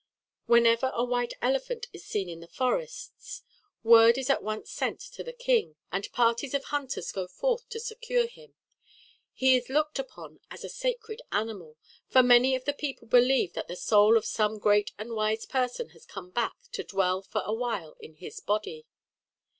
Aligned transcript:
Whenever 0.47 0.91
a 0.95 1.05
white 1.05 1.35
elephant 1.43 1.85
is 1.93 2.03
seen 2.03 2.27
in 2.27 2.39
the 2.39 2.47
forests, 2.47 3.43
word 3.83 4.17
is 4.17 4.31
at 4.31 4.41
once 4.41 4.71
sent 4.71 4.99
to 4.99 5.23
the 5.23 5.31
king, 5.31 5.75
and 5.91 6.11
parties 6.11 6.55
of 6.55 6.63
hunters 6.63 7.11
go 7.11 7.27
forth 7.27 7.69
to 7.69 7.79
secure 7.79 8.25
him. 8.25 8.55
He 9.31 9.55
is 9.55 9.69
looked 9.69 9.99
upon 9.99 10.39
as 10.49 10.63
a 10.63 10.69
sacred 10.69 11.21
animal, 11.31 11.77
for 12.09 12.23
many 12.23 12.55
of 12.55 12.65
the 12.65 12.73
people 12.73 13.07
believe 13.07 13.53
that 13.53 13.67
the 13.67 13.75
soul 13.75 14.17
of 14.17 14.25
some 14.25 14.57
great 14.57 14.91
and 14.97 15.13
wise 15.13 15.45
person 15.45 15.89
has 15.89 16.07
come 16.07 16.31
back 16.31 16.55
to 16.71 16.83
dwell 16.83 17.21
for 17.21 17.43
a 17.45 17.53
while 17.53 17.95
in 17.99 18.15
his 18.15 18.39
body. 18.39 18.87